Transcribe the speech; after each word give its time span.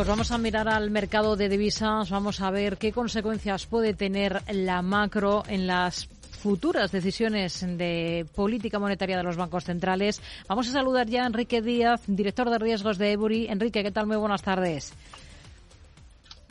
Pues 0.00 0.08
vamos 0.08 0.30
a 0.30 0.38
mirar 0.38 0.66
al 0.66 0.90
mercado 0.90 1.36
de 1.36 1.50
divisas, 1.50 2.08
vamos 2.08 2.40
a 2.40 2.50
ver 2.50 2.78
qué 2.78 2.90
consecuencias 2.90 3.66
puede 3.66 3.92
tener 3.92 4.40
la 4.50 4.80
macro 4.80 5.42
en 5.46 5.66
las 5.66 6.06
futuras 6.06 6.90
decisiones 6.90 7.60
de 7.60 8.24
política 8.34 8.78
monetaria 8.78 9.18
de 9.18 9.22
los 9.22 9.36
bancos 9.36 9.64
centrales. 9.64 10.22
Vamos 10.48 10.68
a 10.68 10.72
saludar 10.72 11.06
ya 11.06 11.24
a 11.24 11.26
Enrique 11.26 11.60
Díaz, 11.60 12.00
director 12.06 12.48
de 12.48 12.58
riesgos 12.58 12.96
de 12.96 13.12
Ebury. 13.12 13.48
Enrique, 13.48 13.82
¿qué 13.82 13.90
tal? 13.90 14.06
Muy 14.06 14.16
buenas 14.16 14.40
tardes. 14.40 14.94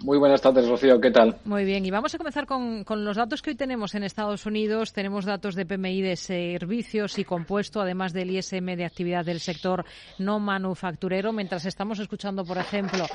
Muy 0.02 0.18
buenas 0.18 0.42
tardes, 0.42 0.68
Rocío. 0.68 1.02
¿Qué 1.02 1.12
tal? 1.12 1.36
Muy 1.44 1.66
bien. 1.66 1.86
Y 1.86 1.92
vamos 1.92 2.16
a 2.16 2.18
comenzar 2.18 2.46
con, 2.46 2.86
con, 2.86 3.04
los 3.04 3.18
datos 3.18 3.42
que 3.42 3.50
hoy 3.50 3.56
tenemos 3.56 3.96
en 3.96 4.04
Estados 4.04 4.46
Unidos. 4.46 4.94
Tenemos 4.94 5.26
datos 5.26 5.56
de 5.56 5.66
PMI 5.66 6.02
de 6.02 6.16
servicios 6.16 7.20
y 7.20 7.26
compuesto, 7.26 7.82
además 7.82 8.14
del 8.14 8.32
ISM 8.32 8.78
de 8.78 8.86
actividad 8.86 9.26
del 9.26 9.42
sector 9.42 9.84
no 10.18 10.40
manufacturero. 10.40 11.34
Mientras 11.34 11.66
estamos 11.66 12.00
escuchando, 12.00 12.46
por 12.46 12.58
ejemplo, 12.58 13.06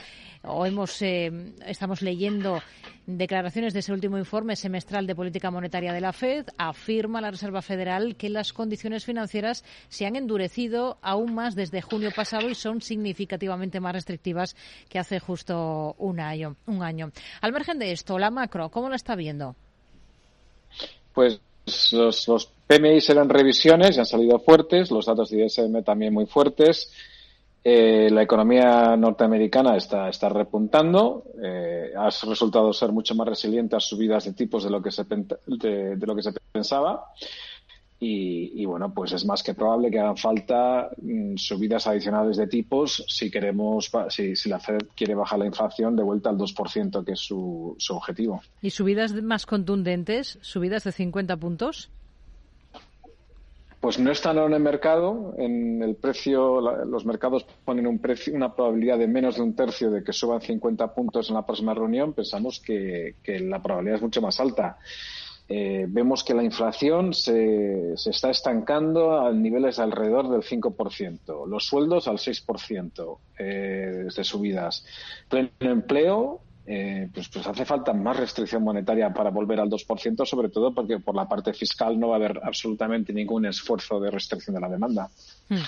o 0.47 0.67
hemos, 0.67 1.01
eh, 1.03 1.31
estamos 1.67 2.03
leyendo 2.03 2.61
declaraciones 3.07 3.75
de 3.75 3.81
ese 3.81 3.93
último 3.93 4.19
informe 4.19 4.57
semestral 4.57 5.07
de 5.07 5.15
política 5.15 5.51
monetaria 5.51 5.93
de 5.93 6.01
la 6.01 6.13
Fed, 6.13 6.47
afirma 6.57 7.21
la 7.21 7.31
Reserva 7.31 7.63
Federal 7.63 8.17
que 8.17 8.31
las 8.31 8.53
condiciones 8.53 9.05
financieras 9.05 9.65
se 9.89 10.07
han 10.07 10.17
endurecido 10.17 10.99
aún 11.03 11.35
más 11.35 11.55
desde 11.55 11.83
junio 11.83 12.11
pasado 12.15 12.49
y 12.49 12.55
son 12.55 12.81
significativamente 12.81 13.81
más 13.81 13.93
restrictivas 13.93 14.57
que 14.89 14.99
hace 14.99 15.21
justo 15.21 15.95
un 15.99 16.21
año. 16.21 16.57
Un 16.67 16.83
año. 16.83 17.11
Al 17.41 17.53
margen 17.53 17.79
de 17.79 17.93
esto, 17.93 18.19
la 18.19 18.31
macro, 18.31 18.71
¿cómo 18.71 18.89
la 18.89 18.97
está 18.97 19.15
viendo? 19.15 19.55
Pues 21.13 21.41
los, 21.93 22.29
los 22.29 22.47
PMI 22.67 23.01
serán 23.01 23.29
revisiones 23.29 23.97
y 23.97 24.01
han 24.01 24.07
salido 24.07 24.39
fuertes, 24.39 24.91
los 24.91 25.07
datos 25.07 25.31
de 25.31 25.45
ISM 25.45 25.83
también 25.83 26.13
muy 26.13 26.27
fuertes. 26.27 26.91
Eh, 27.67 28.11
la 28.11 28.23
economía 28.23 28.95
norteamericana 28.95 29.75
está, 29.75 30.11
está 30.11 30.29
repuntando, 30.29 31.25
eh, 31.43 31.93
ha 31.97 32.11
resultado 32.29 32.71
ser 32.75 32.93
mucho 32.93 33.15
más 33.15 33.27
resiliente 33.27 33.75
a 33.75 33.81
subidas 33.81 34.27
de 34.27 34.35
tipos 34.35 34.65
de 34.65 34.71
lo 34.71 34.83
que 34.83 34.91
se, 34.91 35.05
de, 35.05 35.99
pensaba. 36.53 37.07
Y, 37.99 38.61
y, 38.61 38.67
bueno, 38.67 38.93
pues 38.93 39.13
es 39.13 39.25
más 39.25 39.43
que 39.43 39.55
probable 39.55 39.91
que 39.91 39.99
hagan 39.99 40.19
falta 40.19 40.91
mm, 41.01 41.37
subidas 41.37 41.87
adicionales 41.87 42.37
de 42.37 42.49
tipos 42.49 43.03
si 43.09 43.31
queremos, 43.31 43.91
si, 44.11 44.37
si 44.37 44.51
la 44.51 44.61
Fed 44.61 44.81
quiere 44.95 45.15
bajar 45.15 45.39
la 45.39 45.47
inflación 45.47 45.97
de 45.97 46.03
vuelta 46.03 46.29
al 46.29 46.37
2%, 46.37 47.03
que 47.03 47.13
es 47.13 47.21
su, 47.21 47.77
su 47.79 47.97
objetivo. 47.97 48.43
¿Y 48.61 48.71
subidas 48.71 49.15
más 49.23 49.47
contundentes? 49.47 50.39
¿Subidas 50.43 50.85
de 50.85 50.93
50 50.93 51.39
puntos? 51.39 51.91
Pues 53.85 53.99
no 53.99 54.11
están 54.11 54.39
en 54.39 54.51
el 54.55 54.61
mercado. 54.61 55.35
En 55.37 55.83
el 55.83 55.97
precio, 55.97 56.59
los 56.87 57.05
mercados 57.05 57.45
ponen 57.67 57.87
un 57.87 57.99
precio, 57.99 58.35
una 58.35 58.55
probabilidad 58.55 58.97
de 58.97 59.07
menos 59.07 59.37
de 59.37 59.43
un 59.43 59.55
tercio 59.55 59.91
de 59.91 60.03
que 60.03 60.15
suban 60.15 60.41
50 60.41 60.95
puntos 60.95 61.29
en 61.29 61.35
la 61.35 61.45
próxima 61.45 61.75
reunión. 61.75 62.15
Pensamos 62.15 62.61
que, 62.61 63.17
la 63.27 63.63
probabilidad 63.63 63.97
es 63.97 64.03
mucho 64.03 64.23
más 64.23 64.41
alta. 64.41 64.79
Eh, 65.51 65.85
vemos 65.87 66.25
que 66.25 66.33
la 66.33 66.43
inflación 66.43 67.13
se, 67.13 67.93
está 67.93 68.31
estancando 68.31 69.21
a 69.21 69.31
niveles 69.33 69.79
alrededor 69.79 70.31
del 70.31 70.41
5%, 70.41 71.47
los 71.47 71.67
sueldos 71.67 72.09
al 72.09 72.17
6% 72.17 73.19
eh, 73.39 74.07
de 74.17 74.25
subidas. 74.25 74.87
Pleno 75.29 75.51
empleo 75.61 76.41
eh, 76.67 77.09
pues, 77.13 77.29
pues 77.29 77.47
hace 77.47 77.65
falta 77.65 77.93
más 77.93 78.17
restricción 78.17 78.63
monetaria 78.63 79.13
para 79.13 79.31
volver 79.31 79.61
al 79.61 79.69
2%, 79.69 80.25
sobre 80.25 80.49
todo 80.49 80.73
porque 80.73 80.99
por 80.99 81.15
la 81.15 81.29
parte 81.29 81.53
fiscal 81.53 81.99
no 81.99 82.09
va 82.09 82.15
a 82.15 82.17
haber 82.17 82.41
absolutamente 82.43 83.13
ningún 83.13 83.47
esfuerzo 83.47 84.01
de 84.01 84.11
restricción 84.11 84.55
de 84.55 84.61
la 84.61 84.69
demanda. 84.69 85.09
Hmm. 85.49 85.59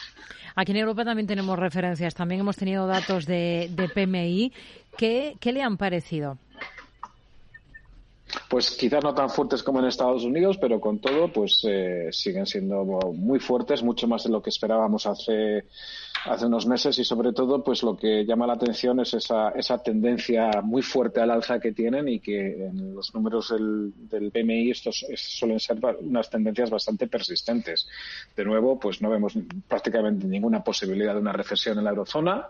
Aquí 0.55 0.73
en 0.73 0.79
Europa 0.79 1.05
también 1.05 1.27
tenemos 1.27 1.59
referencias, 1.59 2.15
también 2.15 2.41
hemos 2.41 2.57
tenido 2.57 2.87
datos 2.87 3.27
de, 3.27 3.71
de 3.73 3.89
PMI. 3.89 4.53
¿Qué, 4.97 5.37
¿Qué 5.39 5.53
le 5.53 5.63
han 5.63 5.77
parecido? 5.77 6.39
pues 8.49 8.71
quizás 8.73 9.03
no 9.03 9.15
tan 9.15 9.31
fuertes 9.31 9.63
como 9.63 9.81
en 9.81 9.87
Estados 9.87 10.25
Unidos, 10.25 10.59
pero 10.61 10.81
con 10.81 10.99
todo, 10.99 11.33
pues 11.33 11.63
eh, 11.67 12.09
siguen 12.11 12.47
siendo 12.47 12.85
muy 12.85 13.39
fuertes, 13.41 13.83
mucho 13.83 14.07
más 14.07 14.25
de 14.25 14.31
lo 14.31 14.43
que 14.43 14.51
esperábamos 14.51 15.07
hace, 15.07 15.65
hace 16.27 16.47
unos 16.47 16.67
meses 16.67 16.99
y 16.99 17.05
sobre 17.05 17.33
todo, 17.33 17.63
pues 17.63 17.83
lo 17.83 17.97
que 17.97 18.25
llama 18.25 18.47
la 18.47 18.55
atención 18.55 19.01
es 19.01 19.15
esa, 19.15 19.51
esa 19.51 19.83
tendencia 19.83 20.51
muy 20.63 20.83
fuerte 20.83 21.21
al 21.21 21.31
alza 21.31 21.59
que 21.61 21.73
tienen 21.73 22.09
y 22.09 22.21
que 22.21 22.67
en 22.67 22.95
los 22.95 23.15
números 23.15 23.51
del, 23.51 23.93
del 24.09 24.31
PMI 24.31 24.71
estos 24.71 25.07
suelen 25.17 25.61
ser 25.61 25.79
unas 26.01 26.31
tendencias 26.31 26.71
bastante 26.71 27.07
persistentes. 27.07 27.89
De 28.37 28.45
nuevo, 28.45 28.79
pues 28.79 29.01
no 29.01 29.11
vemos 29.11 29.35
prácticamente 29.69 30.27
ninguna 30.27 30.63
posibilidad 30.63 31.15
de 31.15 31.21
una 31.21 31.33
recesión 31.33 31.79
en 31.79 31.85
la 31.85 31.91
eurozona 31.91 32.49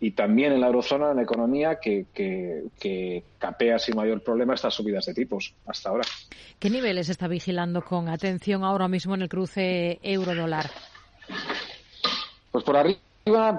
y 0.00 0.12
también 0.12 0.52
en 0.52 0.60
la 0.60 0.68
eurozona, 0.68 1.10
en 1.10 1.16
la 1.16 1.22
economía, 1.22 1.78
que, 1.80 2.06
que, 2.14 3.24
capea 3.38 3.78
sin 3.78 3.96
mayor 3.96 4.22
problema 4.22 4.54
estas 4.54 4.74
subidas 4.74 5.06
de 5.06 5.14
tipos 5.14 5.54
hasta 5.66 5.90
ahora. 5.90 6.04
¿Qué 6.58 6.70
niveles 6.70 7.08
está 7.08 7.28
vigilando 7.28 7.82
con 7.82 8.08
atención 8.08 8.64
ahora 8.64 8.88
mismo 8.88 9.14
en 9.14 9.22
el 9.22 9.28
cruce 9.28 9.98
euro-dólar? 10.02 10.70
Pues 12.50 12.64
por 12.64 12.76
arriba 12.76 13.00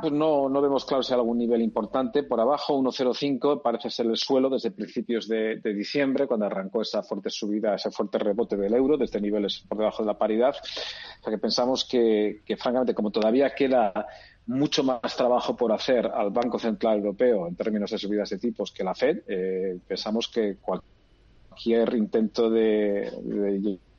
pues 0.01 0.11
no, 0.11 0.50
no 0.50 0.61
vemos 0.61 0.85
claro 0.85 1.03
si 1.03 1.13
hay 1.13 1.19
algún 1.19 1.38
nivel 1.38 1.61
importante. 1.61 2.23
Por 2.23 2.39
abajo, 2.39 2.77
1,05 2.79 3.61
parece 3.61 3.89
ser 3.89 4.07
el 4.07 4.17
suelo 4.17 4.50
desde 4.50 4.72
principios 4.72 5.27
de, 5.27 5.59
diciembre, 5.63 6.27
cuando 6.27 6.47
arrancó 6.47 6.81
esa 6.81 7.03
fuerte 7.03 7.29
subida, 7.29 7.75
ese 7.75 7.91
fuerte 7.91 8.17
rebote 8.17 8.57
del 8.57 8.73
euro, 8.73 8.97
desde 8.97 9.22
niveles 9.22 9.63
por 9.67 9.78
debajo 9.78 10.03
de 10.03 10.07
la 10.07 10.17
paridad. 10.17 10.55
O 10.55 11.23
sea 11.23 11.31
que 11.31 11.38
pensamos 11.38 11.85
que, 11.85 12.41
francamente, 12.57 12.94
como 12.94 13.11
todavía 13.11 13.53
queda 13.53 14.07
mucho 14.47 14.83
más 14.83 15.16
trabajo 15.16 15.55
por 15.55 15.72
hacer 15.72 16.07
al 16.07 16.31
Banco 16.31 16.57
Central 16.57 16.97
Europeo 16.97 17.47
en 17.47 17.55
términos 17.55 17.91
de 17.91 17.99
subidas 17.99 18.29
de 18.31 18.39
tipos 18.39 18.72
que 18.72 18.83
la 18.83 18.95
Fed, 18.95 19.19
eh, 19.28 19.78
pensamos 19.88 20.28
que 20.28 20.57
cualquier 20.59 21.94
intento 21.94 22.49
de 22.49 23.11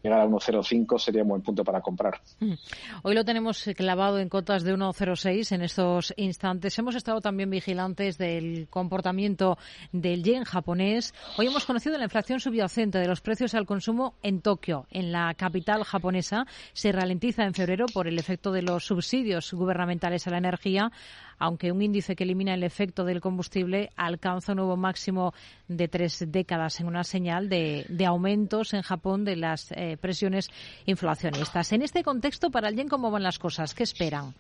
llegar 0.02 0.20
a 0.20 0.26
1,05 0.26 0.98
sería 0.98 1.22
un 1.22 1.28
buen 1.28 1.42
punto 1.42 1.64
para 1.64 1.80
comprar. 1.80 2.20
Mm. 2.40 2.52
Hoy 3.02 3.14
lo 3.14 3.24
tenemos 3.24 3.68
clavado 3.76 4.18
en 4.18 4.28
cotas 4.28 4.62
de 4.62 4.74
1,06 4.74 5.52
en 5.52 5.62
estos 5.62 6.14
instantes. 6.16 6.78
Hemos 6.78 6.94
estado 6.94 7.20
también 7.20 7.50
vigilantes 7.50 8.18
del 8.18 8.68
comportamiento 8.68 9.58
del 9.92 10.22
yen 10.22 10.44
japonés. 10.44 11.14
Hoy 11.38 11.46
hemos 11.46 11.64
conocido 11.64 11.98
la 11.98 12.04
inflación 12.04 12.40
subyacente 12.40 12.98
de 12.98 13.08
los 13.08 13.20
precios 13.20 13.54
al 13.54 13.66
consumo 13.66 14.14
en 14.22 14.40
Tokio, 14.40 14.86
en 14.90 15.12
la 15.12 15.34
capital 15.34 15.84
japonesa. 15.84 16.46
Se 16.72 16.92
ralentiza 16.92 17.44
en 17.44 17.54
febrero 17.54 17.86
por 17.92 18.06
el 18.06 18.18
efecto 18.18 18.52
de 18.52 18.62
los 18.62 18.84
subsidios 18.84 19.52
gubernamentales 19.52 20.26
a 20.26 20.30
la 20.30 20.38
energía 20.38 20.92
aunque 21.40 21.72
un 21.72 21.82
índice 21.82 22.14
que 22.14 22.24
elimina 22.24 22.54
el 22.54 22.62
efecto 22.62 23.04
del 23.04 23.20
combustible 23.20 23.90
alcanza 23.96 24.52
un 24.52 24.58
nuevo 24.58 24.76
máximo 24.76 25.34
de 25.66 25.88
tres 25.88 26.24
décadas 26.28 26.78
en 26.80 26.86
una 26.86 27.02
señal 27.02 27.48
de, 27.48 27.86
aumentos 28.06 28.74
en 28.74 28.82
Japón 28.82 29.24
de 29.24 29.36
las 29.36 29.72
eh, 29.72 29.96
presiones 30.00 30.48
inflacionistas. 30.86 31.72
En 31.72 31.82
este 31.82 32.02
contexto, 32.04 32.50
para 32.50 32.70
yen, 32.70 32.88
¿cómo 32.88 33.10
van 33.10 33.22
las 33.22 33.38
cosas? 33.38 33.74
¿Qué 33.74 33.84
esperan? 33.84 34.34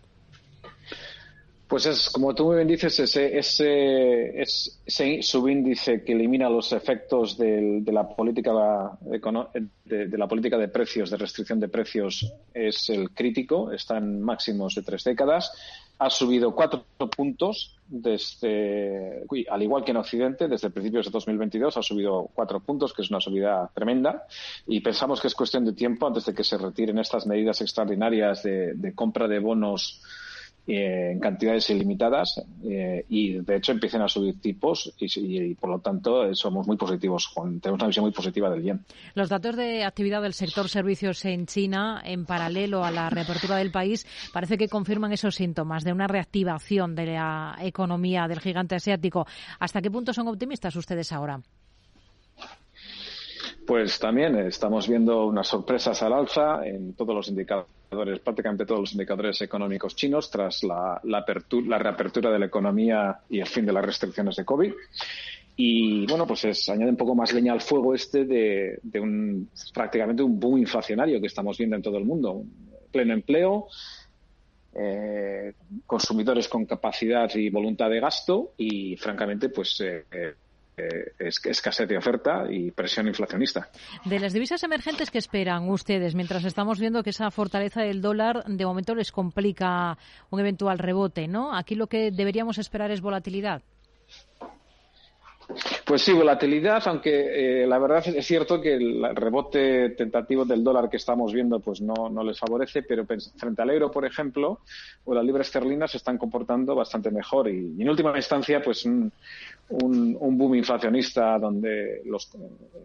Pues 1.66 1.86
es, 1.86 2.10
como 2.10 2.34
tú 2.34 2.46
muy 2.46 2.56
bien 2.56 2.66
dices, 2.66 2.98
ese, 2.98 3.38
ese, 3.38 4.42
ese 4.42 5.22
subíndice 5.22 6.02
que 6.02 6.12
elimina 6.12 6.50
los 6.50 6.72
efectos 6.72 7.38
de, 7.38 7.80
de 7.80 7.92
la 7.92 8.08
política 8.08 8.52
de, 9.00 10.06
de, 10.06 10.18
la 10.18 10.26
política 10.26 10.58
de 10.58 10.66
precios, 10.66 11.10
de 11.10 11.16
restricción 11.16 11.60
de 11.60 11.68
precios, 11.68 12.30
es 12.52 12.90
el 12.90 13.10
crítico, 13.10 13.70
está 13.70 13.98
en 13.98 14.20
máximos 14.20 14.74
de 14.74 14.82
tres 14.82 15.04
décadas 15.04 15.52
ha 16.00 16.08
subido 16.08 16.54
cuatro 16.54 16.86
puntos 17.14 17.76
desde, 17.86 19.26
al 19.50 19.62
igual 19.62 19.84
que 19.84 19.90
en 19.90 19.98
Occidente, 19.98 20.48
desde 20.48 20.70
principios 20.70 21.04
de 21.04 21.10
2022 21.10 21.76
ha 21.76 21.82
subido 21.82 22.30
cuatro 22.32 22.60
puntos, 22.60 22.94
que 22.94 23.02
es 23.02 23.10
una 23.10 23.20
subida 23.20 23.70
tremenda, 23.74 24.24
y 24.66 24.80
pensamos 24.80 25.20
que 25.20 25.26
es 25.26 25.34
cuestión 25.34 25.66
de 25.66 25.74
tiempo 25.74 26.06
antes 26.06 26.24
de 26.24 26.32
que 26.32 26.42
se 26.42 26.56
retiren 26.56 26.98
estas 26.98 27.26
medidas 27.26 27.60
extraordinarias 27.60 28.42
de, 28.42 28.72
de 28.74 28.94
compra 28.94 29.28
de 29.28 29.40
bonos 29.40 30.00
eh, 30.76 31.12
en 31.12 31.20
cantidades 31.20 31.68
ilimitadas 31.70 32.42
eh, 32.64 33.04
y 33.08 33.38
de 33.40 33.56
hecho 33.56 33.72
empiecen 33.72 34.02
a 34.02 34.08
subir 34.08 34.40
tipos 34.40 34.94
y, 34.98 35.54
por 35.54 35.70
lo 35.70 35.78
tanto 35.80 36.34
somos 36.34 36.66
muy 36.66 36.76
positivos, 36.76 37.28
con, 37.28 37.60
tenemos 37.60 37.80
una 37.80 37.88
visión 37.88 38.04
muy 38.04 38.12
positiva 38.12 38.50
del 38.50 38.62
yen. 38.62 38.84
Los 39.14 39.28
datos 39.28 39.56
de 39.56 39.84
actividad 39.84 40.22
del 40.22 40.32
sector 40.32 40.68
servicios 40.68 41.24
en 41.24 41.46
China 41.46 42.00
en 42.04 42.24
paralelo 42.24 42.84
a 42.84 42.90
la 42.90 43.10
reapertura 43.10 43.56
del 43.56 43.70
país 43.70 44.06
parece 44.32 44.56
que 44.56 44.68
confirman 44.68 45.12
esos 45.12 45.34
síntomas 45.34 45.84
de 45.84 45.92
una 45.92 46.06
reactivación 46.06 46.94
de 46.94 47.06
la 47.06 47.56
economía 47.60 48.28
del 48.28 48.40
gigante 48.40 48.74
asiático. 48.74 49.26
¿Hasta 49.58 49.82
qué 49.82 49.90
punto 49.90 50.12
son 50.12 50.28
optimistas 50.28 50.76
ustedes 50.76 51.12
ahora? 51.12 51.40
Pues 53.70 54.00
también 54.00 54.34
estamos 54.34 54.88
viendo 54.88 55.26
unas 55.26 55.46
sorpresas 55.46 56.02
al 56.02 56.12
alza 56.12 56.66
en 56.66 56.94
todos 56.94 57.14
los 57.14 57.28
indicadores, 57.28 58.18
prácticamente 58.18 58.66
todos 58.66 58.80
los 58.80 58.92
indicadores 58.94 59.40
económicos 59.42 59.94
chinos 59.94 60.28
tras 60.28 60.64
la, 60.64 61.00
apertura, 61.16 61.68
la 61.68 61.78
reapertura 61.78 62.32
de 62.32 62.40
la 62.40 62.46
economía 62.46 63.20
y 63.28 63.38
el 63.38 63.46
fin 63.46 63.64
de 63.64 63.72
las 63.72 63.84
restricciones 63.84 64.34
de 64.34 64.44
COVID. 64.44 64.72
Y 65.54 66.04
bueno, 66.08 66.26
pues 66.26 66.46
es, 66.46 66.68
añade 66.68 66.90
un 66.90 66.96
poco 66.96 67.14
más 67.14 67.32
leña 67.32 67.52
al 67.52 67.60
fuego 67.60 67.94
este 67.94 68.24
de, 68.24 68.80
un 69.00 69.48
prácticamente 69.72 70.24
un 70.24 70.40
boom 70.40 70.58
inflacionario 70.58 71.20
que 71.20 71.28
estamos 71.28 71.56
viendo 71.56 71.76
en 71.76 71.82
todo 71.82 71.96
el 71.96 72.04
mundo. 72.04 72.42
Pleno 72.90 73.14
empleo, 73.14 73.68
eh, 74.74 75.52
consumidores 75.86 76.48
con 76.48 76.66
capacidad 76.66 77.32
y 77.36 77.50
voluntad 77.50 77.88
de 77.88 78.00
gasto 78.00 78.54
y, 78.56 78.96
francamente, 78.96 79.48
pues 79.48 79.80
eh, 79.80 80.06
eh, 80.10 80.34
escasez 81.44 81.88
de 81.88 81.96
oferta 81.96 82.44
y 82.50 82.70
presión 82.70 83.08
inflacionista. 83.08 83.68
De 84.04 84.18
las 84.18 84.32
divisas 84.32 84.62
emergentes, 84.62 85.10
¿qué 85.10 85.18
esperan 85.18 85.68
ustedes? 85.68 86.14
Mientras 86.14 86.44
estamos 86.44 86.78
viendo 86.78 87.02
que 87.02 87.10
esa 87.10 87.30
fortaleza 87.30 87.82
del 87.82 88.00
dólar 88.00 88.44
de 88.44 88.66
momento 88.66 88.94
les 88.94 89.12
complica 89.12 89.96
un 90.30 90.40
eventual 90.40 90.78
rebote, 90.78 91.28
¿no? 91.28 91.56
Aquí 91.56 91.74
lo 91.74 91.86
que 91.86 92.10
deberíamos 92.10 92.58
esperar 92.58 92.90
es 92.90 93.00
volatilidad. 93.00 93.62
Pues 95.90 96.02
sí, 96.02 96.12
volatilidad, 96.12 96.84
aunque 96.86 97.62
eh, 97.62 97.66
la 97.66 97.76
verdad 97.80 98.06
es 98.06 98.24
cierto 98.24 98.60
que 98.60 98.74
el 98.74 99.04
rebote 99.12 99.90
tentativo 99.90 100.44
del 100.44 100.62
dólar 100.62 100.88
que 100.88 100.98
estamos 100.98 101.32
viendo 101.32 101.58
pues 101.58 101.80
no, 101.80 102.08
no 102.08 102.22
les 102.22 102.38
favorece, 102.38 102.84
pero 102.84 103.04
frente 103.04 103.60
al 103.60 103.70
euro, 103.70 103.90
por 103.90 104.06
ejemplo, 104.06 104.60
o 105.04 105.12
la 105.12 105.20
libra 105.20 105.42
esterlina 105.42 105.88
se 105.88 105.96
están 105.96 106.16
comportando 106.16 106.76
bastante 106.76 107.10
mejor. 107.10 107.48
Y, 107.48 107.82
en 107.82 107.90
última 107.90 108.16
instancia 108.16 108.62
pues 108.62 108.84
un, 108.84 109.12
un, 109.68 110.38
boom 110.38 110.54
inflacionista 110.54 111.36
donde 111.40 112.02
los, 112.04 112.30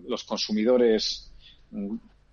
los 0.07 0.23
consumidores 0.23 1.31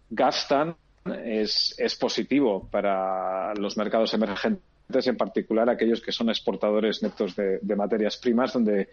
gastan 0.08 0.74
es, 1.22 1.74
es 1.76 1.96
positivo 1.96 2.66
para 2.70 3.52
los 3.56 3.76
mercados 3.76 4.14
emergentes 4.14 4.71
en 5.06 5.16
particular 5.16 5.68
aquellos 5.68 6.00
que 6.00 6.12
son 6.12 6.28
exportadores 6.28 7.02
netos 7.02 7.34
de, 7.36 7.76
materias 7.76 8.16
primas, 8.16 8.52
donde 8.52 8.90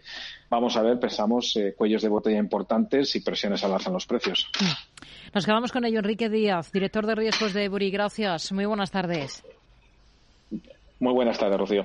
vamos 0.48 0.76
a 0.76 0.82
ver, 0.82 0.98
pensamos, 0.98 1.56
eh, 1.56 1.74
cuellos 1.76 2.02
de 2.02 2.08
botella 2.08 2.38
importantes 2.38 3.14
y 3.16 3.20
presiones 3.20 3.62
al 3.64 3.72
alza 3.72 3.90
en 3.90 3.94
los 3.94 4.06
precios. 4.06 4.50
Nos 5.34 5.46
quedamos 5.46 5.72
con 5.72 5.84
ello. 5.84 5.98
Enrique 5.98 6.28
Díaz, 6.28 6.72
director 6.72 7.06
de 7.06 7.14
riesgos 7.14 7.52
de 7.52 7.68
Buri. 7.68 7.90
Gracias. 7.90 8.52
Muy 8.52 8.66
buenas 8.66 8.90
tardes. 8.90 9.44
Muy 10.98 11.12
buenas 11.12 11.38
tardes, 11.38 11.58
Rocío. 11.58 11.84